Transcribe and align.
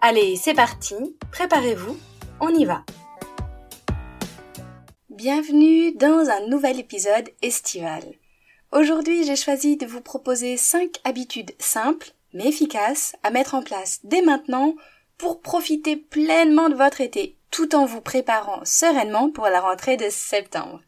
Allez, 0.00 0.36
c'est 0.36 0.54
parti, 0.54 0.94
préparez-vous, 1.32 1.98
on 2.40 2.50
y 2.50 2.64
va. 2.64 2.84
Bienvenue 5.10 5.90
dans 5.96 6.30
un 6.30 6.46
nouvel 6.46 6.78
épisode 6.78 7.28
estival. 7.42 8.04
Aujourd'hui, 8.70 9.24
j'ai 9.24 9.34
choisi 9.34 9.76
de 9.76 9.86
vous 9.86 10.00
proposer 10.00 10.56
5 10.56 11.00
habitudes 11.02 11.50
simples 11.58 12.12
mais 12.32 12.46
efficaces 12.46 13.16
à 13.24 13.30
mettre 13.30 13.56
en 13.56 13.62
place 13.64 13.98
dès 14.04 14.22
maintenant 14.22 14.76
pour 15.16 15.40
profiter 15.40 15.96
pleinement 15.96 16.68
de 16.68 16.76
votre 16.76 17.00
été 17.00 17.36
tout 17.50 17.74
en 17.74 17.84
vous 17.84 18.00
préparant 18.00 18.60
sereinement 18.64 19.30
pour 19.30 19.48
la 19.48 19.60
rentrée 19.60 19.96
de 19.96 20.10
septembre. 20.10 20.80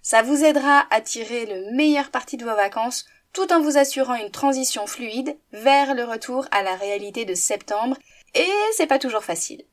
Ça 0.00 0.22
vous 0.22 0.42
aidera 0.42 0.86
à 0.90 1.02
tirer 1.02 1.44
le 1.44 1.76
meilleur 1.76 2.10
parti 2.10 2.38
de 2.38 2.46
vos 2.46 2.56
vacances 2.56 3.04
tout 3.34 3.52
en 3.52 3.60
vous 3.60 3.76
assurant 3.76 4.14
une 4.14 4.30
transition 4.30 4.86
fluide 4.86 5.36
vers 5.52 5.94
le 5.94 6.04
retour 6.04 6.46
à 6.50 6.62
la 6.62 6.76
réalité 6.76 7.26
de 7.26 7.34
septembre 7.34 7.98
et 8.34 8.50
c'est 8.76 8.86
pas 8.86 8.98
toujours 8.98 9.24
facile. 9.24 9.64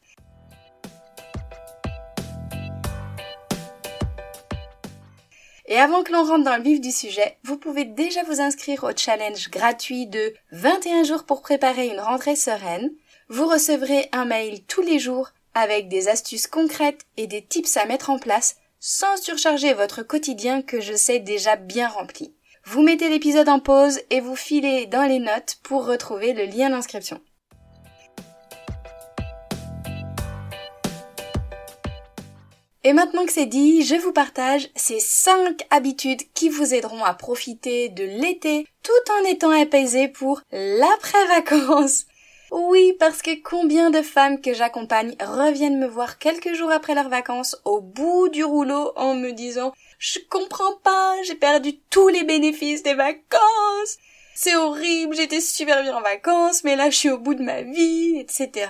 Et 5.72 5.78
avant 5.78 6.04
que 6.04 6.12
l'on 6.12 6.26
rentre 6.26 6.44
dans 6.44 6.58
le 6.58 6.64
vif 6.64 6.82
du 6.82 6.92
sujet, 6.92 7.38
vous 7.44 7.58
pouvez 7.58 7.86
déjà 7.86 8.24
vous 8.24 8.42
inscrire 8.42 8.84
au 8.84 8.92
challenge 8.94 9.50
gratuit 9.50 10.06
de 10.06 10.34
21 10.52 11.06
jours 11.06 11.24
pour 11.24 11.42
préparer 11.42 11.88
une 11.88 12.02
rentrée 12.02 12.36
sereine. 12.36 12.92
Vous 13.30 13.48
recevrez 13.48 14.10
un 14.12 14.26
mail 14.26 14.66
tous 14.66 14.82
les 14.82 15.00
jours 15.00 15.30
avec 15.54 15.88
des 15.88 16.10
astuces 16.10 16.48
concrètes 16.48 17.06
et 17.16 17.26
des 17.26 17.42
tips 17.42 17.78
à 17.78 17.86
mettre 17.86 18.10
en 18.10 18.20
place 18.20 18.58
sans 18.82 19.16
surcharger 19.16 19.74
votre 19.74 20.04
quotidien 20.04 20.62
que 20.62 20.82
je 20.82 20.94
sais 20.94 21.20
déjà 21.20 21.56
bien 21.56 21.88
rempli. 21.88 22.34
Vous 22.66 22.82
mettez 22.82 23.08
l'épisode 23.08 23.48
en 23.48 23.60
pause 23.62 24.02
et 24.10 24.20
vous 24.20 24.36
filez 24.36 24.88
dans 24.88 25.08
les 25.08 25.20
notes 25.20 25.60
pour 25.64 25.86
retrouver 25.86 26.34
le 26.34 26.44
lien 26.46 26.70
d'inscription. 26.70 27.22
Et 32.84 32.94
maintenant 32.94 33.26
que 33.26 33.32
c'est 33.32 33.46
dit, 33.46 33.84
je 33.84 33.96
vous 33.96 34.12
partage 34.12 34.70
ces 34.76 35.00
5 35.00 35.66
habitudes 35.70 36.24
qui 36.34 36.50
vous 36.50 36.74
aideront 36.74 37.04
à 37.04 37.14
profiter 37.14 37.90
de 37.90 38.04
l'été 38.04 38.66
tout 38.82 39.12
en 39.20 39.30
étant 39.30 39.52
apaisé 39.52 40.08
pour 40.08 40.42
l'après-vacances. 40.52 42.06
Oui, 42.52 42.94
parce 43.00 43.22
que 43.22 43.40
combien 43.42 43.92
de 43.92 44.02
femmes 44.02 44.42
que 44.42 44.54
j'accompagne 44.54 45.16
reviennent 45.22 45.80
me 45.80 45.88
voir 45.88 46.18
quelques 46.18 46.54
jours 46.54 46.72
après 46.72 46.96
leurs 46.96 47.08
vacances 47.08 47.56
au 47.66 47.82
bout 47.82 48.30
du 48.30 48.44
rouleau 48.44 48.92
en 48.96 49.16
me 49.16 49.32
disant 49.32 49.72
je 50.00 50.20
comprends 50.30 50.76
pas, 50.84 51.16
j'ai 51.24 51.36
perdu 51.36 51.78
tous 51.92 52.08
les 52.08 52.24
bénéfices 52.24 52.82
des 52.82 52.96
vacances. 52.96 53.98
C'est 54.34 54.56
horrible, 54.56 55.16
j'étais 55.16 55.40
super 55.40 55.84
bien 55.84 55.96
en 55.96 56.02
vacances, 56.02 56.64
mais 56.64 56.76
là 56.76 56.90
je 56.90 56.98
suis 56.98 57.10
au 57.12 57.20
bout 57.20 57.36
de 57.36 57.44
ma 57.44 57.62
vie, 57.62 58.18
etc. 58.18 58.68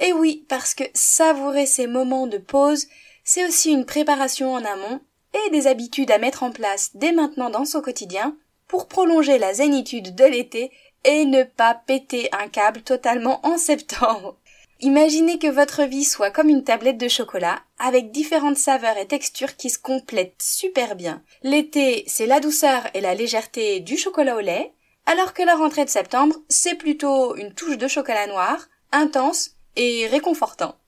Et 0.00 0.12
oui, 0.12 0.44
parce 0.48 0.74
que 0.74 0.84
savourer 0.94 1.66
ces 1.66 1.86
moments 1.86 2.26
de 2.26 2.38
pause, 2.38 2.86
c'est 3.24 3.46
aussi 3.46 3.70
une 3.70 3.86
préparation 3.86 4.52
en 4.52 4.64
amont 4.64 5.00
et 5.32 5.50
des 5.50 5.66
habitudes 5.66 6.10
à 6.10 6.18
mettre 6.18 6.42
en 6.42 6.50
place 6.50 6.90
dès 6.94 7.12
maintenant 7.12 7.50
dans 7.50 7.64
son 7.64 7.80
quotidien 7.80 8.36
pour 8.68 8.86
prolonger 8.86 9.38
la 9.38 9.54
zénitude 9.54 10.14
de 10.14 10.24
l'été 10.24 10.72
et 11.04 11.24
ne 11.24 11.42
pas 11.42 11.74
péter 11.74 12.28
un 12.32 12.48
câble 12.48 12.82
totalement 12.82 13.40
en 13.46 13.58
septembre. 13.58 14.36
Imaginez 14.80 15.38
que 15.38 15.46
votre 15.46 15.84
vie 15.84 16.04
soit 16.04 16.30
comme 16.30 16.48
une 16.48 16.64
tablette 16.64 16.98
de 16.98 17.08
chocolat 17.08 17.60
avec 17.78 18.10
différentes 18.10 18.56
saveurs 18.56 18.98
et 18.98 19.06
textures 19.06 19.56
qui 19.56 19.70
se 19.70 19.78
complètent 19.78 20.34
super 20.42 20.96
bien. 20.96 21.22
L'été, 21.42 22.04
c'est 22.06 22.26
la 22.26 22.40
douceur 22.40 22.82
et 22.92 23.00
la 23.00 23.14
légèreté 23.14 23.80
du 23.80 23.96
chocolat 23.96 24.36
au 24.36 24.40
lait, 24.40 24.72
alors 25.06 25.32
que 25.32 25.42
la 25.42 25.54
rentrée 25.54 25.84
de 25.84 25.90
septembre, 25.90 26.36
c'est 26.48 26.74
plutôt 26.74 27.36
une 27.36 27.54
touche 27.54 27.78
de 27.78 27.88
chocolat 27.88 28.26
noir, 28.26 28.68
intense 28.92 29.54
et 29.76 30.06
réconfortant. 30.06 30.76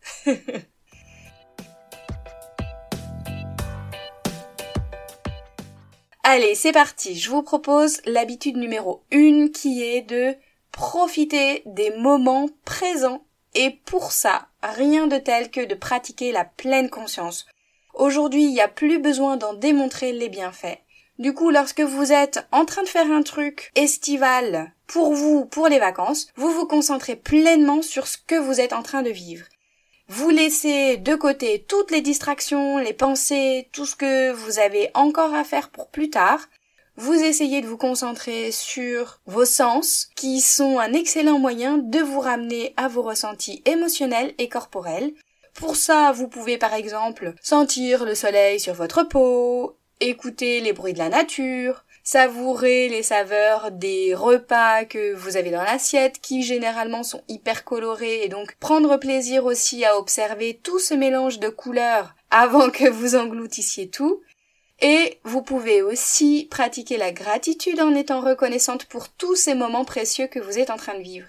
Allez, 6.28 6.56
c'est 6.56 6.72
parti. 6.72 7.14
Je 7.14 7.30
vous 7.30 7.42
propose 7.42 8.00
l'habitude 8.04 8.56
numéro 8.56 9.04
1 9.12 9.48
qui 9.48 9.82
est 9.84 10.02
de 10.02 10.34
profiter 10.72 11.62
des 11.66 11.90
moments 11.90 12.48
présents 12.64 13.22
et 13.54 13.70
pour 13.70 14.12
ça, 14.12 14.48
rien 14.62 15.06
de 15.06 15.16
tel 15.16 15.50
que 15.50 15.64
de 15.64 15.74
pratiquer 15.74 16.32
la 16.32 16.44
pleine 16.44 16.90
conscience. 16.90 17.46
Aujourd'hui, 17.94 18.44
il 18.44 18.52
n'y 18.52 18.60
a 18.60 18.68
plus 18.68 18.98
besoin 18.98 19.38
d'en 19.38 19.54
démontrer 19.54 20.12
les 20.12 20.28
bienfaits. 20.28 20.78
Du 21.18 21.32
coup, 21.32 21.50
lorsque 21.50 21.80
vous 21.80 22.12
êtes 22.12 22.46
en 22.52 22.66
train 22.66 22.82
de 22.82 22.88
faire 22.88 23.10
un 23.10 23.22
truc 23.22 23.72
estival 23.74 24.72
pour 24.86 25.14
vous, 25.14 25.46
pour 25.46 25.68
les 25.68 25.78
vacances, 25.78 26.28
vous 26.36 26.50
vous 26.50 26.66
concentrez 26.66 27.16
pleinement 27.16 27.80
sur 27.80 28.06
ce 28.06 28.18
que 28.18 28.34
vous 28.34 28.60
êtes 28.60 28.74
en 28.74 28.82
train 28.82 29.02
de 29.02 29.10
vivre. 29.10 29.46
Vous 30.08 30.28
laissez 30.28 30.98
de 30.98 31.14
côté 31.14 31.64
toutes 31.66 31.90
les 31.90 32.02
distractions, 32.02 32.78
les 32.78 32.92
pensées, 32.92 33.68
tout 33.72 33.86
ce 33.86 33.96
que 33.96 34.30
vous 34.30 34.58
avez 34.58 34.90
encore 34.94 35.34
à 35.34 35.42
faire 35.42 35.70
pour 35.70 35.88
plus 35.88 36.10
tard. 36.10 36.40
Vous 36.96 37.14
essayez 37.14 37.62
de 37.62 37.66
vous 37.66 37.78
concentrer 37.78 38.52
sur 38.52 39.20
vos 39.26 39.44
sens, 39.46 40.08
qui 40.16 40.40
sont 40.40 40.78
un 40.78 40.92
excellent 40.92 41.38
moyen 41.38 41.78
de 41.78 41.98
vous 41.98 42.20
ramener 42.20 42.74
à 42.76 42.88
vos 42.88 43.02
ressentis 43.02 43.62
émotionnels 43.64 44.34
et 44.38 44.48
corporels. 44.48 45.12
Pour 45.54 45.76
ça, 45.76 46.12
vous 46.12 46.28
pouvez 46.28 46.58
par 46.58 46.74
exemple 46.74 47.34
sentir 47.42 48.04
le 48.04 48.14
soleil 48.14 48.60
sur 48.60 48.74
votre 48.74 49.02
peau, 49.02 49.76
écouter 50.00 50.60
les 50.60 50.72
bruits 50.72 50.92
de 50.92 50.98
la 50.98 51.08
nature, 51.08 51.84
savourer 52.02 52.88
les 52.88 53.02
saveurs 53.02 53.72
des 53.72 54.14
repas 54.14 54.84
que 54.84 55.12
vous 55.14 55.36
avez 55.36 55.50
dans 55.50 55.64
l'assiette 55.64 56.20
qui 56.20 56.42
généralement 56.42 57.02
sont 57.02 57.22
hyper 57.28 57.64
colorés 57.64 58.22
et 58.22 58.28
donc 58.28 58.54
prendre 58.56 58.96
plaisir 58.96 59.44
aussi 59.44 59.84
à 59.84 59.98
observer 59.98 60.60
tout 60.62 60.78
ce 60.78 60.94
mélange 60.94 61.40
de 61.40 61.48
couleurs 61.48 62.14
avant 62.30 62.70
que 62.70 62.88
vous 62.88 63.16
engloutissiez 63.16 63.90
tout. 63.90 64.22
Et 64.80 65.18
vous 65.24 65.42
pouvez 65.42 65.82
aussi 65.82 66.46
pratiquer 66.50 66.98
la 66.98 67.10
gratitude 67.10 67.80
en 67.80 67.94
étant 67.94 68.20
reconnaissante 68.20 68.84
pour 68.84 69.08
tous 69.08 69.34
ces 69.34 69.54
moments 69.54 69.86
précieux 69.86 70.26
que 70.26 70.38
vous 70.38 70.58
êtes 70.58 70.70
en 70.70 70.76
train 70.76 70.94
de 70.94 71.02
vivre. 71.02 71.26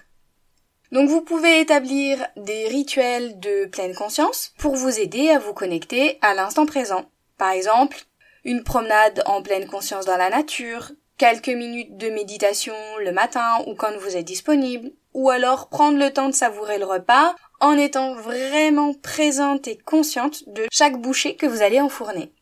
Donc 0.92 1.08
vous 1.08 1.22
pouvez 1.22 1.60
établir 1.60 2.24
des 2.36 2.68
rituels 2.68 3.40
de 3.40 3.66
pleine 3.66 3.94
conscience 3.94 4.52
pour 4.58 4.76
vous 4.76 4.98
aider 4.98 5.30
à 5.30 5.38
vous 5.38 5.54
connecter 5.54 6.18
à 6.22 6.34
l'instant 6.34 6.66
présent. 6.66 7.10
Par 7.36 7.50
exemple, 7.50 8.04
une 8.44 8.64
promenade 8.64 9.22
en 9.26 9.42
pleine 9.42 9.66
conscience 9.66 10.06
dans 10.06 10.16
la 10.16 10.30
nature, 10.30 10.92
quelques 11.18 11.48
minutes 11.48 11.96
de 11.96 12.10
méditation 12.10 12.74
le 13.00 13.12
matin 13.12 13.62
ou 13.66 13.74
quand 13.74 13.96
vous 13.98 14.16
êtes 14.16 14.24
disponible, 14.24 14.92
ou 15.14 15.30
alors 15.30 15.68
prendre 15.68 15.98
le 15.98 16.12
temps 16.12 16.28
de 16.28 16.34
savourer 16.34 16.78
le 16.78 16.84
repas 16.84 17.34
en 17.60 17.76
étant 17.76 18.14
vraiment 18.14 18.94
présente 18.94 19.66
et 19.66 19.76
consciente 19.76 20.48
de 20.48 20.66
chaque 20.72 21.00
bouchée 21.00 21.34
que 21.34 21.46
vous 21.46 21.62
allez 21.62 21.80
enfourner. 21.80 22.32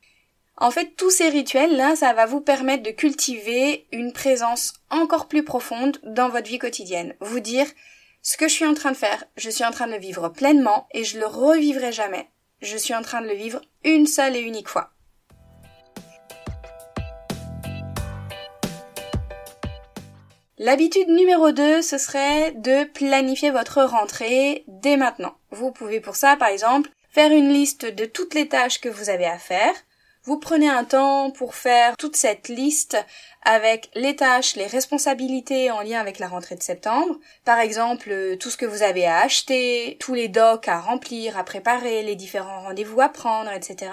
En 0.59 0.71
fait, 0.71 0.95
tous 0.97 1.11
ces 1.11 1.29
rituels-là, 1.29 1.97
ça 1.97 2.13
va 2.15 2.25
vous 2.25 2.41
permettre 2.41 2.83
de 2.83 2.91
cultiver 2.91 3.87
une 3.93 4.13
présence 4.13 4.75
encore 4.91 5.29
plus 5.29 5.45
profonde 5.45 5.99
dans 6.03 6.31
votre 6.31 6.49
vie 6.49 6.59
quotidienne. 6.59 7.15
Vous 7.21 7.41
dire, 7.41 7.67
ce 8.23 8.37
que 8.37 8.49
je 8.49 8.55
suis 8.55 8.67
en 8.67 8.75
train 8.75 8.93
de 8.93 8.97
faire, 8.97 9.25
je 9.37 9.51
suis 9.51 9.65
en 9.65 9.71
train 9.71 9.87
de 9.87 9.93
le 9.93 9.99
vivre 9.99 10.29
pleinement 10.31 10.89
et 10.93 11.05
je 11.05 11.19
le 11.19 11.27
revivrai 11.27 11.93
jamais. 11.93 12.29
Je 12.63 12.77
suis 12.77 12.95
en 12.95 13.03
train 13.03 13.21
de 13.21 13.29
le 13.29 13.35
vivre 13.35 13.61
une 13.85 14.07
seule 14.07 14.35
et 14.35 14.41
unique 14.41 14.69
fois. 14.69 14.96
L'habitude 20.59 21.11
numéro 21.11 21.53
2, 21.53 21.83
ce 21.83 21.99
serait 21.99 22.53
de 22.53 22.85
planifier 22.85 23.51
votre 23.51 23.83
rentrée 23.83 24.65
dès 24.69 24.97
maintenant. 24.97 25.35
Vous 25.51 25.71
pouvez 25.71 26.01
pour 26.01 26.17
ça, 26.17 26.35
par 26.37 26.49
exemple, 26.49 26.89
faire 27.11 27.31
une 27.31 27.51
liste 27.51 27.85
de 27.85 28.07
toutes 28.07 28.33
les 28.33 28.49
tâches 28.49 28.81
que 28.81 28.89
vous 28.89 29.11
avez 29.11 29.27
à 29.27 29.37
faire. 29.37 29.75
Vous 30.25 30.39
prenez 30.39 30.71
un 30.71 30.85
temps 30.85 31.31
pour 31.31 31.55
faire 31.55 31.95
toute 31.99 32.17
cette 32.17 32.49
liste 32.49 32.97
avec 33.43 33.91
les 33.95 34.17
tâches, 34.17 34.57
les 34.57 34.67
responsabilités 34.67 35.71
en 35.71 35.83
lien 35.83 36.01
avec 36.01 36.19
la 36.19 36.27
rentrée 36.27 36.57
de 36.57 36.63
septembre. 36.63 37.17
Par 37.45 37.59
exemple, 37.59 38.39
tout 38.41 38.49
ce 38.49 38.57
que 38.57 38.65
vous 38.65 38.83
avez 38.83 39.05
à 39.05 39.19
acheter, 39.19 39.99
tous 40.01 40.15
les 40.15 40.29
docs 40.29 40.69
à 40.69 40.81
remplir, 40.81 41.37
à 41.37 41.45
préparer, 41.45 42.03
les 42.03 42.17
différents 42.17 42.63
rendez-vous 42.63 43.03
à 43.03 43.11
prendre, 43.11 43.53
etc. 43.53 43.93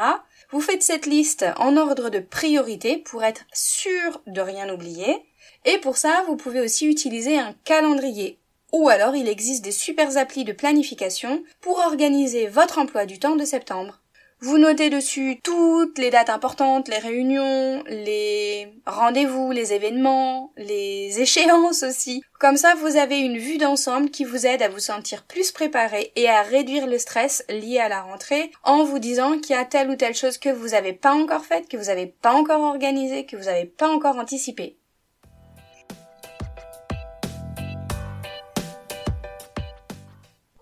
Vous 0.49 0.61
faites 0.61 0.81
cette 0.81 1.07
liste 1.07 1.45
en 1.57 1.75
ordre 1.75 2.09
de 2.09 2.19
priorité 2.19 2.97
pour 2.97 3.21
être 3.23 3.43
sûr 3.51 4.21
de 4.27 4.39
rien 4.39 4.73
oublier. 4.73 5.25
Et 5.65 5.77
pour 5.77 5.97
ça, 5.97 6.23
vous 6.27 6.35
pouvez 6.35 6.61
aussi 6.61 6.85
utiliser 6.87 7.37
un 7.37 7.55
calendrier 7.63 8.39
Ou 8.71 8.89
alors 8.89 9.15
il 9.15 9.29
existe 9.29 9.63
des 9.63 9.71
super 9.71 10.17
applis 10.17 10.43
de 10.43 10.51
planification 10.51 11.43
pour 11.61 11.79
organiser 11.79 12.47
votre 12.47 12.79
emploi 12.79 13.05
du 13.05 13.19
temps 13.19 13.35
de 13.35 13.45
septembre. 13.45 14.03
Vous 14.45 14.57
notez 14.57 14.89
dessus 14.89 15.39
toutes 15.41 15.97
les 15.97 16.09
dates 16.09 16.29
importantes, 16.29 16.89
les 16.89 16.97
réunions, 16.97 17.81
les 17.87 18.67
rendez-vous, 18.85 19.51
les 19.51 19.71
événements, 19.71 20.51
les 20.57 21.21
échéances 21.21 21.83
aussi. 21.83 22.21
Comme 22.41 22.57
ça, 22.57 22.75
vous 22.75 22.97
avez 22.97 23.19
une 23.19 23.37
vue 23.37 23.57
d'ensemble 23.57 24.09
qui 24.09 24.25
vous 24.25 24.45
aide 24.45 24.61
à 24.61 24.67
vous 24.67 24.79
sentir 24.79 25.23
plus 25.23 25.53
préparé 25.53 26.11
et 26.17 26.27
à 26.27 26.41
réduire 26.41 26.87
le 26.87 26.97
stress 26.97 27.45
lié 27.47 27.79
à 27.79 27.87
la 27.87 28.01
rentrée 28.01 28.51
en 28.65 28.83
vous 28.83 28.99
disant 28.99 29.39
qu'il 29.39 29.55
y 29.55 29.59
a 29.59 29.63
telle 29.63 29.89
ou 29.89 29.95
telle 29.95 30.13
chose 30.13 30.37
que 30.37 30.49
vous 30.49 30.69
n'avez 30.69 30.91
pas 30.91 31.13
encore 31.13 31.45
faite, 31.45 31.69
que 31.69 31.77
vous 31.77 31.85
n'avez 31.85 32.07
pas 32.07 32.33
encore 32.33 32.63
organisée, 32.63 33.25
que 33.25 33.37
vous 33.37 33.45
n'avez 33.45 33.63
pas 33.65 33.87
encore 33.87 34.17
anticipée. 34.17 34.75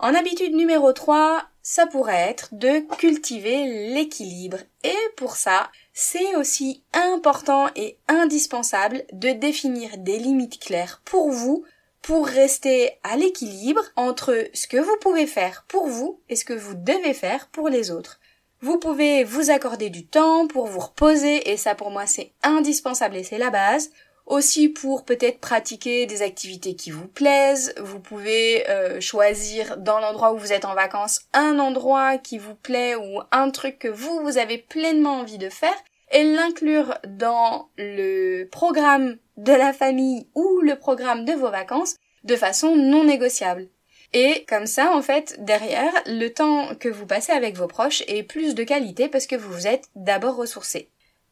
En 0.03 0.15
habitude 0.15 0.55
numéro 0.55 0.93
3, 0.93 1.43
ça 1.61 1.85
pourrait 1.85 2.27
être 2.27 2.49
de 2.53 2.79
cultiver 2.95 3.91
l'équilibre. 3.93 4.57
Et 4.83 4.97
pour 5.15 5.35
ça, 5.35 5.69
c'est 5.93 6.35
aussi 6.37 6.81
important 6.91 7.67
et 7.75 7.99
indispensable 8.07 9.03
de 9.13 9.29
définir 9.29 9.99
des 9.99 10.17
limites 10.17 10.59
claires 10.59 11.03
pour 11.05 11.29
vous 11.29 11.65
pour 12.01 12.25
rester 12.25 12.97
à 13.03 13.15
l'équilibre 13.15 13.83
entre 13.95 14.49
ce 14.55 14.65
que 14.65 14.77
vous 14.77 14.97
pouvez 15.01 15.27
faire 15.27 15.65
pour 15.67 15.85
vous 15.85 16.19
et 16.29 16.35
ce 16.35 16.45
que 16.45 16.53
vous 16.53 16.73
devez 16.73 17.13
faire 17.13 17.47
pour 17.49 17.69
les 17.69 17.91
autres. 17.91 18.19
Vous 18.59 18.79
pouvez 18.79 19.23
vous 19.23 19.51
accorder 19.51 19.91
du 19.91 20.07
temps 20.07 20.47
pour 20.47 20.65
vous 20.65 20.79
reposer 20.79 21.51
et 21.51 21.57
ça 21.57 21.75
pour 21.75 21.91
moi 21.91 22.07
c'est 22.07 22.31
indispensable 22.41 23.17
et 23.17 23.23
c'est 23.23 23.37
la 23.37 23.51
base 23.51 23.91
aussi 24.31 24.69
pour 24.69 25.03
peut-être 25.03 25.39
pratiquer 25.39 26.05
des 26.05 26.21
activités 26.21 26.73
qui 26.73 26.89
vous 26.89 27.07
plaisent. 27.07 27.73
Vous 27.81 27.99
pouvez 27.99 28.67
euh, 28.69 29.01
choisir 29.01 29.75
dans 29.75 29.99
l'endroit 29.99 30.31
où 30.31 30.37
vous 30.37 30.53
êtes 30.53 30.63
en 30.63 30.73
vacances 30.73 31.19
un 31.33 31.59
endroit 31.59 32.17
qui 32.17 32.37
vous 32.37 32.55
plaît 32.55 32.95
ou 32.95 33.21
un 33.31 33.49
truc 33.49 33.77
que 33.77 33.89
vous, 33.89 34.21
vous 34.21 34.37
avez 34.37 34.57
pleinement 34.57 35.19
envie 35.19 35.37
de 35.37 35.49
faire 35.49 35.75
et 36.13 36.23
l'inclure 36.23 36.97
dans 37.05 37.67
le 37.77 38.45
programme 38.45 39.17
de 39.35 39.51
la 39.51 39.73
famille 39.73 40.27
ou 40.33 40.61
le 40.61 40.77
programme 40.77 41.25
de 41.25 41.33
vos 41.33 41.51
vacances 41.51 41.95
de 42.23 42.37
façon 42.37 42.77
non 42.77 43.03
négociable. 43.03 43.67
Et 44.13 44.45
comme 44.47 44.65
ça, 44.65 44.95
en 44.95 45.01
fait, 45.01 45.43
derrière, 45.43 45.91
le 46.05 46.29
temps 46.29 46.75
que 46.75 46.89
vous 46.89 47.05
passez 47.05 47.33
avec 47.33 47.57
vos 47.57 47.67
proches 47.67 48.03
est 48.07 48.23
plus 48.23 48.55
de 48.55 48.63
qualité 48.63 49.09
parce 49.09 49.27
que 49.27 49.35
vous 49.35 49.51
vous 49.51 49.67
êtes 49.67 49.89
d'abord 49.95 50.37
ressourcé. 50.37 50.89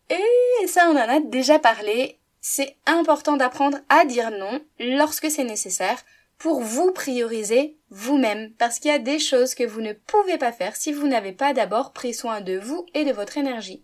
Et 0.10 0.68
ça, 0.68 0.90
on 0.90 0.98
en 0.98 1.10
a 1.10 1.20
déjà 1.20 1.60
parlé 1.60 2.19
c'est 2.42 2.78
important 2.86 3.38
d'apprendre 3.38 3.78
à 3.90 4.06
dire 4.06 4.32
non 4.32 4.62
lorsque 4.80 5.30
c'est 5.30 5.44
nécessaire 5.44 6.04
pour 6.38 6.62
vous 6.62 6.92
prioriser 6.92 7.78
vous-même 7.90 8.54
parce 8.58 8.80
qu'il 8.80 8.92
y 8.92 8.94
a 8.94 9.00
des 9.00 9.20
choses 9.20 9.56
que 9.56 9.66
vous 9.66 9.82
ne 9.82 9.94
pouvez 9.94 10.38
pas 10.38 10.54
faire 10.54 10.76
si 10.76 10.94
vous 10.94 11.08
n'avez 11.08 11.34
pas 11.34 11.54
d'abord 11.54 11.92
pris 11.92 12.14
soin 12.14 12.42
de 12.42 12.58
vous 12.58 12.86
et 12.94 13.04
de 13.04 13.12
votre 13.12 13.38
énergie. 13.38 13.84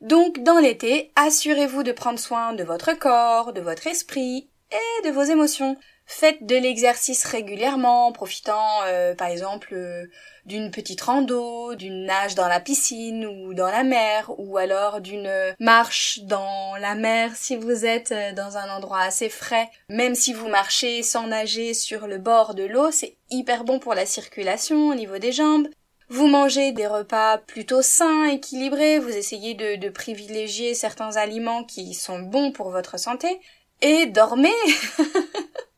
Donc 0.00 0.42
dans 0.42 0.58
l'été, 0.58 1.12
assurez-vous 1.14 1.82
de 1.82 1.92
prendre 1.92 2.18
soin 2.18 2.54
de 2.54 2.64
votre 2.64 2.98
corps, 2.98 3.52
de 3.52 3.60
votre 3.60 3.86
esprit 3.86 4.48
et 4.72 5.06
de 5.06 5.12
vos 5.12 5.22
émotions. 5.22 5.76
Faites 6.06 6.44
de 6.44 6.54
l'exercice 6.54 7.24
régulièrement, 7.24 8.12
profitant 8.12 8.82
euh, 8.84 9.14
par 9.14 9.28
exemple 9.28 9.70
euh, 9.72 10.04
d'une 10.44 10.70
petite 10.70 11.00
rando, 11.00 11.74
d'une 11.74 12.04
nage 12.04 12.34
dans 12.34 12.46
la 12.46 12.60
piscine 12.60 13.24
ou 13.24 13.54
dans 13.54 13.70
la 13.70 13.84
mer, 13.84 14.30
ou 14.36 14.58
alors 14.58 15.00
d'une 15.00 15.32
marche 15.60 16.20
dans 16.24 16.76
la 16.76 16.94
mer 16.94 17.34
si 17.34 17.56
vous 17.56 17.86
êtes 17.86 18.12
euh, 18.12 18.32
dans 18.34 18.58
un 18.58 18.68
endroit 18.76 19.00
assez 19.00 19.30
frais. 19.30 19.70
Même 19.88 20.14
si 20.14 20.34
vous 20.34 20.48
marchez 20.48 21.02
sans 21.02 21.26
nager 21.26 21.72
sur 21.72 22.06
le 22.06 22.18
bord 22.18 22.54
de 22.54 22.64
l'eau, 22.64 22.90
c'est 22.90 23.16
hyper 23.30 23.64
bon 23.64 23.78
pour 23.78 23.94
la 23.94 24.04
circulation 24.04 24.88
au 24.88 24.94
niveau 24.94 25.16
des 25.16 25.32
jambes. 25.32 25.68
Vous 26.10 26.26
mangez 26.26 26.72
des 26.72 26.86
repas 26.86 27.38
plutôt 27.38 27.80
sains, 27.80 28.26
équilibrés, 28.26 28.98
vous 28.98 29.16
essayez 29.16 29.54
de, 29.54 29.76
de 29.76 29.88
privilégier 29.88 30.74
certains 30.74 31.16
aliments 31.16 31.64
qui 31.64 31.94
sont 31.94 32.18
bons 32.18 32.52
pour 32.52 32.70
votre 32.70 32.98
santé, 32.98 33.40
et 33.80 34.04
dormez 34.04 34.52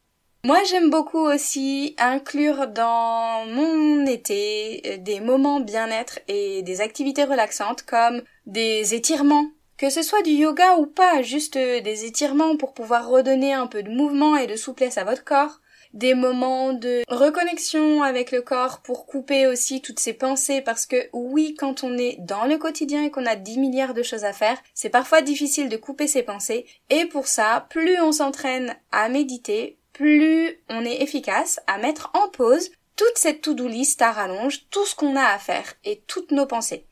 Moi, 0.46 0.62
j'aime 0.62 0.90
beaucoup 0.90 1.26
aussi 1.26 1.96
inclure 1.98 2.68
dans 2.68 3.46
mon 3.46 4.06
été 4.06 4.80
euh, 4.86 4.96
des 4.96 5.18
moments 5.18 5.58
bien-être 5.58 6.20
et 6.28 6.62
des 6.62 6.80
activités 6.80 7.24
relaxantes 7.24 7.82
comme 7.82 8.22
des 8.46 8.94
étirements. 8.94 9.50
Que 9.76 9.90
ce 9.90 10.02
soit 10.02 10.22
du 10.22 10.30
yoga 10.30 10.76
ou 10.76 10.86
pas, 10.86 11.20
juste 11.20 11.56
euh, 11.56 11.80
des 11.80 12.04
étirements 12.04 12.56
pour 12.56 12.74
pouvoir 12.74 13.08
redonner 13.08 13.54
un 13.54 13.66
peu 13.66 13.82
de 13.82 13.90
mouvement 13.90 14.36
et 14.36 14.46
de 14.46 14.54
souplesse 14.54 14.98
à 14.98 15.02
votre 15.02 15.24
corps. 15.24 15.58
Des 15.94 16.14
moments 16.14 16.72
de 16.72 17.02
reconnexion 17.08 18.04
avec 18.04 18.30
le 18.30 18.40
corps 18.40 18.82
pour 18.84 19.06
couper 19.06 19.48
aussi 19.48 19.82
toutes 19.82 19.98
ces 19.98 20.12
pensées 20.12 20.60
parce 20.60 20.86
que 20.86 21.08
oui, 21.12 21.56
quand 21.58 21.82
on 21.82 21.98
est 21.98 22.18
dans 22.20 22.44
le 22.44 22.56
quotidien 22.56 23.02
et 23.02 23.10
qu'on 23.10 23.26
a 23.26 23.34
10 23.34 23.58
milliards 23.58 23.94
de 23.94 24.04
choses 24.04 24.24
à 24.24 24.32
faire, 24.32 24.58
c'est 24.74 24.90
parfois 24.90 25.22
difficile 25.22 25.68
de 25.68 25.76
couper 25.76 26.06
ses 26.06 26.22
pensées 26.22 26.66
et 26.88 27.06
pour 27.06 27.26
ça, 27.26 27.66
plus 27.68 28.00
on 28.00 28.12
s'entraîne 28.12 28.76
à 28.92 29.08
méditer, 29.08 29.78
plus 29.96 30.58
on 30.68 30.84
est 30.84 31.02
efficace 31.02 31.58
à 31.66 31.78
mettre 31.78 32.10
en 32.12 32.28
pause 32.28 32.70
toute 32.96 33.16
cette 33.16 33.40
to-do 33.40 33.66
list 33.66 34.02
à 34.02 34.12
rallonge, 34.12 34.66
tout 34.70 34.84
ce 34.84 34.94
qu'on 34.94 35.16
a 35.16 35.24
à 35.24 35.38
faire 35.38 35.72
et 35.84 36.02
toutes 36.06 36.32
nos 36.32 36.46
pensées. 36.46 36.86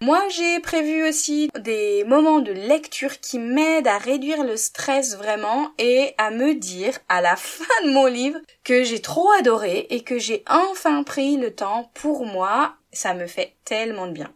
Moi, 0.00 0.20
j'ai 0.30 0.58
prévu 0.58 1.08
aussi 1.08 1.48
des 1.60 2.02
moments 2.02 2.40
de 2.40 2.50
lecture 2.50 3.20
qui 3.20 3.38
m'aident 3.38 3.86
à 3.86 3.98
réduire 3.98 4.42
le 4.42 4.56
stress 4.56 5.16
vraiment 5.16 5.70
et 5.78 6.14
à 6.18 6.30
me 6.30 6.54
dire 6.54 6.98
à 7.08 7.20
la 7.20 7.36
fin 7.36 7.84
de 7.84 7.90
mon 7.90 8.06
livre 8.06 8.40
que 8.64 8.82
j'ai 8.82 9.00
trop 9.00 9.30
adoré 9.38 9.86
et 9.90 10.02
que 10.02 10.18
j'ai 10.18 10.42
enfin 10.48 11.04
pris 11.04 11.36
le 11.36 11.54
temps 11.54 11.92
pour 11.94 12.26
moi. 12.26 12.74
Ça 12.92 13.14
me 13.14 13.28
fait 13.28 13.54
tellement 13.64 14.08
de 14.08 14.12
bien. 14.12 14.34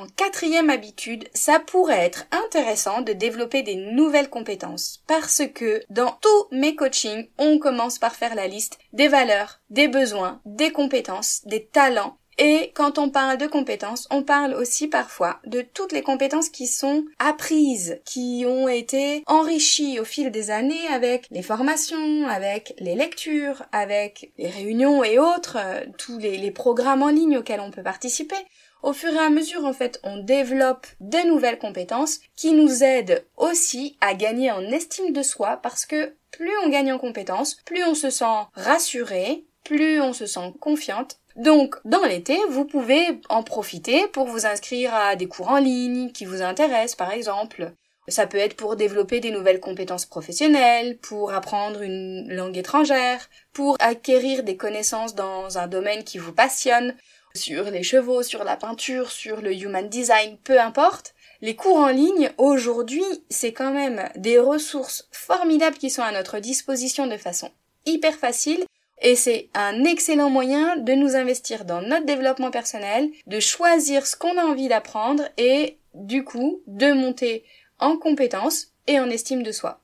En 0.00 0.06
quatrième 0.16 0.70
habitude, 0.70 1.28
ça 1.34 1.60
pourrait 1.60 2.06
être 2.06 2.24
intéressant 2.30 3.02
de 3.02 3.12
développer 3.12 3.62
des 3.62 3.74
nouvelles 3.74 4.30
compétences 4.30 5.02
parce 5.06 5.42
que 5.54 5.82
dans 5.90 6.12
tous 6.22 6.46
mes 6.56 6.74
coachings, 6.74 7.28
on 7.36 7.58
commence 7.58 7.98
par 7.98 8.16
faire 8.16 8.34
la 8.34 8.46
liste 8.46 8.78
des 8.94 9.08
valeurs, 9.08 9.60
des 9.68 9.88
besoins, 9.88 10.40
des 10.46 10.72
compétences, 10.72 11.42
des 11.44 11.66
talents 11.66 12.16
et 12.38 12.72
quand 12.74 12.96
on 12.96 13.10
parle 13.10 13.36
de 13.36 13.46
compétences, 13.46 14.08
on 14.10 14.22
parle 14.22 14.54
aussi 14.54 14.88
parfois 14.88 15.40
de 15.44 15.60
toutes 15.60 15.92
les 15.92 16.00
compétences 16.00 16.48
qui 16.48 16.66
sont 16.66 17.04
apprises, 17.18 18.00
qui 18.06 18.44
ont 18.46 18.68
été 18.68 19.22
enrichies 19.26 20.00
au 20.00 20.04
fil 20.06 20.30
des 20.30 20.50
années 20.50 20.86
avec 20.90 21.26
les 21.30 21.42
formations, 21.42 22.26
avec 22.26 22.72
les 22.78 22.94
lectures, 22.94 23.64
avec 23.72 24.32
les 24.38 24.48
réunions 24.48 25.04
et 25.04 25.18
autres, 25.18 25.58
euh, 25.60 25.84
tous 25.98 26.16
les, 26.16 26.38
les 26.38 26.50
programmes 26.50 27.02
en 27.02 27.10
ligne 27.10 27.36
auxquels 27.36 27.60
on 27.60 27.70
peut 27.70 27.82
participer. 27.82 28.36
Au 28.82 28.92
fur 28.94 29.12
et 29.12 29.18
à 29.18 29.28
mesure, 29.28 29.64
en 29.66 29.74
fait, 29.74 30.00
on 30.04 30.16
développe 30.18 30.86
de 31.00 31.26
nouvelles 31.26 31.58
compétences 31.58 32.20
qui 32.34 32.52
nous 32.52 32.82
aident 32.82 33.24
aussi 33.36 33.96
à 34.00 34.14
gagner 34.14 34.50
en 34.50 34.62
estime 34.62 35.12
de 35.12 35.22
soi 35.22 35.58
parce 35.62 35.84
que 35.84 36.14
plus 36.30 36.52
on 36.64 36.70
gagne 36.70 36.92
en 36.92 36.98
compétences, 36.98 37.56
plus 37.66 37.84
on 37.84 37.94
se 37.94 38.08
sent 38.08 38.24
rassuré, 38.54 39.44
plus 39.64 40.00
on 40.00 40.12
se 40.12 40.26
sent 40.26 40.54
confiante. 40.60 41.18
Donc, 41.36 41.76
dans 41.84 42.04
l'été, 42.04 42.38
vous 42.48 42.64
pouvez 42.64 43.20
en 43.28 43.42
profiter 43.42 44.08
pour 44.08 44.26
vous 44.26 44.46
inscrire 44.46 44.94
à 44.94 45.14
des 45.14 45.26
cours 45.26 45.50
en 45.50 45.58
ligne 45.58 46.10
qui 46.12 46.24
vous 46.24 46.42
intéressent, 46.42 46.96
par 46.96 47.12
exemple. 47.12 47.72
Ça 48.08 48.26
peut 48.26 48.38
être 48.38 48.56
pour 48.56 48.76
développer 48.76 49.20
des 49.20 49.30
nouvelles 49.30 49.60
compétences 49.60 50.06
professionnelles, 50.06 50.98
pour 50.98 51.32
apprendre 51.32 51.82
une 51.82 52.32
langue 52.32 52.56
étrangère, 52.56 53.28
pour 53.52 53.76
acquérir 53.78 54.42
des 54.42 54.56
connaissances 54.56 55.14
dans 55.14 55.58
un 55.58 55.68
domaine 55.68 56.02
qui 56.02 56.18
vous 56.18 56.32
passionne 56.32 56.96
sur 57.34 57.70
les 57.70 57.82
chevaux, 57.82 58.22
sur 58.22 58.44
la 58.44 58.56
peinture, 58.56 59.10
sur 59.10 59.40
le 59.40 59.54
human 59.54 59.88
design, 59.88 60.36
peu 60.44 60.60
importe. 60.60 61.14
Les 61.42 61.56
cours 61.56 61.78
en 61.78 61.88
ligne, 61.88 62.30
aujourd'hui, 62.36 63.04
c'est 63.30 63.52
quand 63.52 63.72
même 63.72 64.08
des 64.16 64.38
ressources 64.38 65.08
formidables 65.10 65.78
qui 65.78 65.90
sont 65.90 66.02
à 66.02 66.12
notre 66.12 66.38
disposition 66.38 67.06
de 67.06 67.16
façon 67.16 67.50
hyper 67.86 68.14
facile 68.14 68.64
et 69.02 69.16
c'est 69.16 69.48
un 69.54 69.84
excellent 69.84 70.28
moyen 70.28 70.76
de 70.76 70.92
nous 70.92 71.16
investir 71.16 71.64
dans 71.64 71.80
notre 71.80 72.04
développement 72.04 72.50
personnel, 72.50 73.10
de 73.26 73.40
choisir 73.40 74.06
ce 74.06 74.16
qu'on 74.16 74.36
a 74.36 74.44
envie 74.44 74.68
d'apprendre 74.68 75.24
et 75.38 75.78
du 75.94 76.24
coup 76.24 76.62
de 76.66 76.92
monter 76.92 77.44
en 77.78 77.96
compétences 77.96 78.68
et 78.86 79.00
en 79.00 79.08
estime 79.08 79.42
de 79.42 79.52
soi. 79.52 79.80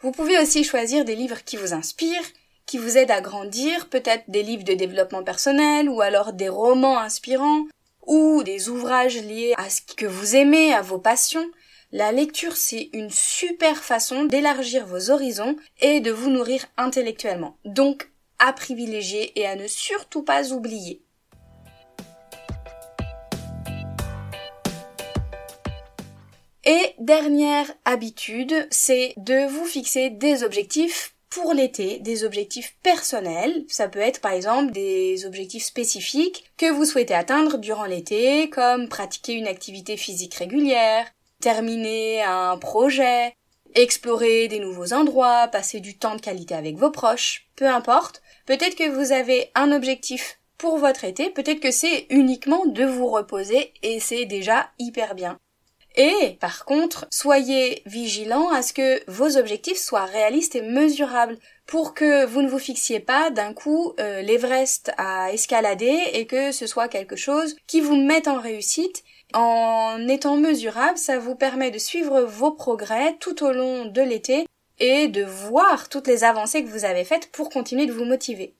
Vous 0.00 0.10
pouvez 0.10 0.38
aussi 0.38 0.64
choisir 0.64 1.04
des 1.04 1.14
livres 1.14 1.44
qui 1.44 1.56
vous 1.56 1.72
inspirent, 1.72 2.26
qui 2.68 2.78
vous 2.78 2.98
aident 2.98 3.10
à 3.10 3.22
grandir, 3.22 3.88
peut-être 3.88 4.24
des 4.28 4.42
livres 4.42 4.62
de 4.62 4.74
développement 4.74 5.24
personnel 5.24 5.88
ou 5.88 6.02
alors 6.02 6.34
des 6.34 6.50
romans 6.50 6.98
inspirants 6.98 7.64
ou 8.06 8.42
des 8.44 8.68
ouvrages 8.68 9.16
liés 9.16 9.54
à 9.56 9.70
ce 9.70 9.80
que 9.80 10.06
vous 10.06 10.36
aimez, 10.36 10.74
à 10.74 10.82
vos 10.82 10.98
passions. 10.98 11.50
La 11.92 12.12
lecture, 12.12 12.56
c'est 12.56 12.90
une 12.92 13.08
super 13.08 13.82
façon 13.82 14.24
d'élargir 14.24 14.86
vos 14.86 15.10
horizons 15.10 15.56
et 15.80 16.00
de 16.00 16.10
vous 16.10 16.28
nourrir 16.28 16.66
intellectuellement. 16.76 17.56
Donc, 17.64 18.10
à 18.38 18.52
privilégier 18.52 19.32
et 19.40 19.46
à 19.46 19.56
ne 19.56 19.66
surtout 19.66 20.22
pas 20.22 20.52
oublier. 20.52 21.02
Et 26.64 26.94
dernière 26.98 27.72
habitude, 27.86 28.68
c'est 28.70 29.14
de 29.16 29.48
vous 29.48 29.64
fixer 29.64 30.10
des 30.10 30.44
objectifs 30.44 31.14
pour 31.30 31.52
l'été, 31.52 31.98
des 32.00 32.24
objectifs 32.24 32.76
personnels. 32.82 33.64
Ça 33.68 33.88
peut 33.88 33.98
être 33.98 34.20
par 34.20 34.32
exemple 34.32 34.72
des 34.72 35.26
objectifs 35.26 35.64
spécifiques 35.64 36.50
que 36.56 36.70
vous 36.70 36.84
souhaitez 36.84 37.14
atteindre 37.14 37.58
durant 37.58 37.84
l'été, 37.84 38.50
comme 38.50 38.88
pratiquer 38.88 39.34
une 39.34 39.46
activité 39.46 39.96
physique 39.96 40.34
régulière, 40.34 41.06
terminer 41.40 42.22
un 42.22 42.56
projet, 42.58 43.34
explorer 43.74 44.48
des 44.48 44.58
nouveaux 44.58 44.92
endroits, 44.92 45.48
passer 45.48 45.80
du 45.80 45.98
temps 45.98 46.16
de 46.16 46.20
qualité 46.20 46.54
avec 46.54 46.76
vos 46.76 46.90
proches, 46.90 47.48
peu 47.56 47.66
importe. 47.66 48.22
Peut-être 48.46 48.76
que 48.76 48.88
vous 48.88 49.12
avez 49.12 49.50
un 49.54 49.72
objectif 49.72 50.38
pour 50.56 50.78
votre 50.78 51.04
été, 51.04 51.30
peut-être 51.30 51.60
que 51.60 51.70
c'est 51.70 52.06
uniquement 52.10 52.66
de 52.66 52.84
vous 52.84 53.06
reposer 53.06 53.72
et 53.82 54.00
c'est 54.00 54.24
déjà 54.24 54.70
hyper 54.78 55.14
bien. 55.14 55.38
Et 56.00 56.36
par 56.40 56.64
contre, 56.64 57.08
soyez 57.10 57.82
vigilant 57.84 58.50
à 58.50 58.62
ce 58.62 58.72
que 58.72 59.02
vos 59.10 59.36
objectifs 59.36 59.78
soient 59.78 60.04
réalistes 60.04 60.54
et 60.54 60.62
mesurables 60.62 61.36
pour 61.66 61.92
que 61.92 62.24
vous 62.24 62.40
ne 62.40 62.48
vous 62.48 62.60
fixiez 62.60 63.00
pas 63.00 63.30
d'un 63.30 63.52
coup 63.52 63.94
euh, 63.98 64.22
l'Everest 64.22 64.92
à 64.96 65.32
escalader 65.32 65.98
et 66.12 66.24
que 66.28 66.52
ce 66.52 66.68
soit 66.68 66.86
quelque 66.86 67.16
chose 67.16 67.56
qui 67.66 67.80
vous 67.80 67.96
mette 67.96 68.28
en 68.28 68.40
réussite. 68.40 69.02
En 69.34 70.06
étant 70.06 70.36
mesurable, 70.36 70.96
ça 70.96 71.18
vous 71.18 71.34
permet 71.34 71.72
de 71.72 71.78
suivre 71.78 72.20
vos 72.20 72.52
progrès 72.52 73.16
tout 73.18 73.44
au 73.44 73.50
long 73.50 73.84
de 73.86 74.00
l'été 74.00 74.46
et 74.78 75.08
de 75.08 75.24
voir 75.24 75.88
toutes 75.88 76.06
les 76.06 76.22
avancées 76.22 76.62
que 76.62 76.70
vous 76.70 76.84
avez 76.84 77.04
faites 77.04 77.32
pour 77.32 77.50
continuer 77.50 77.86
de 77.86 77.92
vous 77.92 78.04
motiver. 78.04 78.54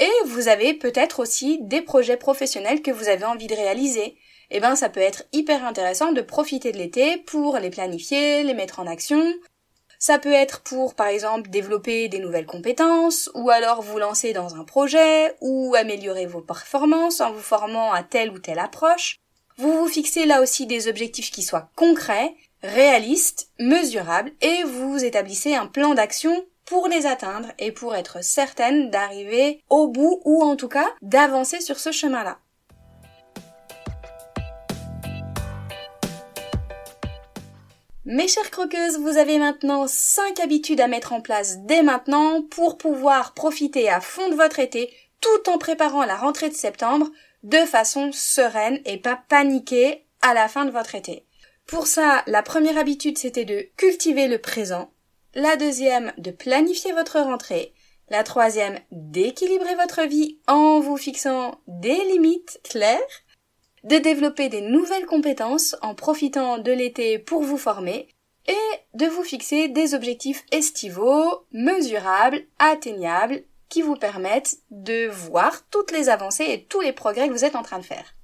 Et 0.00 0.10
vous 0.26 0.48
avez 0.48 0.74
peut-être 0.74 1.20
aussi 1.20 1.58
des 1.62 1.80
projets 1.80 2.16
professionnels 2.16 2.82
que 2.82 2.90
vous 2.90 3.08
avez 3.08 3.24
envie 3.24 3.46
de 3.46 3.54
réaliser, 3.54 4.16
eh 4.54 4.60
ben 4.60 4.76
ça 4.76 4.88
peut 4.88 5.00
être 5.00 5.24
hyper 5.32 5.64
intéressant 5.64 6.12
de 6.12 6.20
profiter 6.20 6.72
de 6.72 6.78
l'été 6.78 7.16
pour 7.16 7.58
les 7.58 7.70
planifier, 7.70 8.44
les 8.44 8.54
mettre 8.54 8.80
en 8.80 8.86
action. 8.86 9.34
Ça 9.98 10.18
peut 10.18 10.32
être 10.32 10.60
pour, 10.62 10.94
par 10.94 11.06
exemple, 11.06 11.48
développer 11.48 12.08
des 12.08 12.18
nouvelles 12.18 12.46
compétences, 12.46 13.30
ou 13.34 13.50
alors 13.50 13.82
vous 13.82 13.98
lancer 13.98 14.32
dans 14.32 14.56
un 14.56 14.64
projet, 14.64 15.34
ou 15.40 15.74
améliorer 15.76 16.26
vos 16.26 16.40
performances 16.40 17.20
en 17.20 17.32
vous 17.32 17.40
formant 17.40 17.92
à 17.92 18.02
telle 18.02 18.30
ou 18.30 18.38
telle 18.38 18.58
approche. 18.58 19.16
Vous 19.58 19.72
vous 19.72 19.88
fixez 19.88 20.26
là 20.26 20.42
aussi 20.42 20.66
des 20.66 20.88
objectifs 20.88 21.30
qui 21.30 21.42
soient 21.42 21.70
concrets, 21.76 22.34
réalistes, 22.62 23.48
mesurables, 23.58 24.32
et 24.40 24.64
vous 24.64 25.04
établissez 25.04 25.54
un 25.54 25.66
plan 25.66 25.94
d'action 25.94 26.44
pour 26.64 26.88
les 26.88 27.06
atteindre 27.06 27.48
et 27.58 27.72
pour 27.72 27.94
être 27.94 28.22
certaine 28.24 28.90
d'arriver 28.90 29.62
au 29.70 29.88
bout 29.88 30.20
ou 30.24 30.42
en 30.42 30.56
tout 30.56 30.68
cas 30.68 30.90
d'avancer 31.00 31.60
sur 31.60 31.78
ce 31.78 31.92
chemin-là. 31.92 32.38
Mes 38.04 38.26
chères 38.26 38.50
croqueuses, 38.50 38.98
vous 38.98 39.16
avez 39.16 39.38
maintenant 39.38 39.86
5 39.86 40.40
habitudes 40.40 40.80
à 40.80 40.88
mettre 40.88 41.12
en 41.12 41.20
place 41.20 41.58
dès 41.60 41.84
maintenant 41.84 42.42
pour 42.42 42.76
pouvoir 42.76 43.32
profiter 43.32 43.88
à 43.88 44.00
fond 44.00 44.28
de 44.28 44.34
votre 44.34 44.58
été 44.58 44.92
tout 45.20 45.48
en 45.48 45.56
préparant 45.56 46.04
la 46.04 46.16
rentrée 46.16 46.48
de 46.48 46.54
septembre 46.54 47.08
de 47.44 47.58
façon 47.58 48.10
sereine 48.10 48.80
et 48.86 48.98
pas 48.98 49.22
paniquer 49.28 50.04
à 50.20 50.34
la 50.34 50.48
fin 50.48 50.64
de 50.64 50.72
votre 50.72 50.96
été. 50.96 51.26
Pour 51.64 51.86
ça, 51.86 52.24
la 52.26 52.42
première 52.42 52.76
habitude 52.76 53.18
c'était 53.18 53.44
de 53.44 53.68
cultiver 53.76 54.26
le 54.26 54.38
présent, 54.38 54.90
la 55.36 55.54
deuxième 55.54 56.12
de 56.18 56.32
planifier 56.32 56.92
votre 56.92 57.20
rentrée, 57.20 57.72
la 58.10 58.24
troisième 58.24 58.80
d'équilibrer 58.90 59.76
votre 59.76 60.02
vie 60.08 60.40
en 60.48 60.80
vous 60.80 60.96
fixant 60.96 61.60
des 61.68 62.04
limites 62.06 62.58
claires, 62.68 62.98
de 63.84 63.96
développer 63.96 64.48
des 64.48 64.60
nouvelles 64.60 65.06
compétences 65.06 65.76
en 65.82 65.94
profitant 65.94 66.58
de 66.58 66.72
l'été 66.72 67.18
pour 67.18 67.42
vous 67.42 67.58
former 67.58 68.08
et 68.46 68.78
de 68.94 69.06
vous 69.06 69.22
fixer 69.22 69.68
des 69.68 69.94
objectifs 69.94 70.44
estivaux, 70.50 71.44
mesurables, 71.52 72.42
atteignables, 72.58 73.42
qui 73.68 73.82
vous 73.82 73.96
permettent 73.96 74.58
de 74.70 75.08
voir 75.08 75.66
toutes 75.70 75.92
les 75.92 76.08
avancées 76.10 76.46
et 76.46 76.64
tous 76.64 76.80
les 76.80 76.92
progrès 76.92 77.28
que 77.28 77.32
vous 77.32 77.44
êtes 77.44 77.56
en 77.56 77.62
train 77.62 77.78
de 77.78 77.84
faire. 77.84 78.14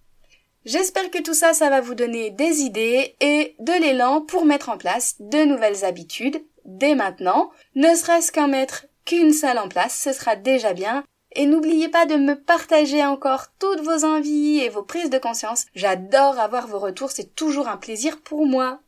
J'espère 0.67 1.11
que 1.11 1.23
tout 1.23 1.33
ça, 1.33 1.55
ça 1.55 1.71
va 1.71 1.81
vous 1.81 1.95
donner 1.95 2.31
des 2.31 2.61
idées 2.61 3.17
et 3.21 3.55
de 3.59 3.73
l'élan 3.81 4.21
pour 4.21 4.45
mettre 4.45 4.69
en 4.69 4.77
place 4.77 5.15
de 5.21 5.45
nouvelles 5.45 5.87
habitudes 5.87 6.43
dès 6.69 6.95
maintenant, 6.95 7.51
ne 7.75 7.95
serait-ce 7.95 8.31
qu'en 8.31 8.47
mettre 8.47 8.87
qu'une 9.07 9.33
seule 9.33 9.59
en 9.59 9.69
place, 9.69 9.99
ce 9.99 10.13
sera 10.13 10.37
déjà 10.37 10.75
bien 10.75 11.03
et 11.39 11.47
n'oubliez 11.47 11.89
pas 11.89 12.05
de 12.05 12.17
me 12.17 12.35
partager 12.35 13.07
encore 13.07 13.47
toutes 13.61 13.81
vos 13.81 14.05
envies 14.05 14.59
et 14.59 14.69
vos 14.69 14.83
prises 14.83 15.09
de 15.09 15.19
conscience. 15.19 15.67
J'adore 15.73 16.37
avoir 16.41 16.67
vos 16.67 16.81
retours, 16.81 17.13
c'est 17.13 17.37
toujours 17.37 17.69
un 17.69 17.77
plaisir 17.77 18.21
pour 18.21 18.45
moi. 18.45 18.81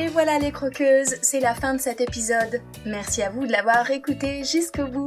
Et 0.00 0.08
voilà 0.08 0.40
les 0.40 0.50
croqueuses, 0.50 1.14
c'est 1.22 1.38
la 1.38 1.54
fin 1.54 1.74
de 1.74 1.80
cet 1.80 2.00
épisode. 2.00 2.60
Merci 2.84 3.22
à 3.22 3.30
vous 3.30 3.46
de 3.46 3.52
l'avoir 3.52 3.88
écouté 3.92 4.42
jusqu'au 4.42 4.88
bout. 4.88 5.06